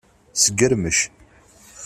[0.41, 0.97] Sgermec.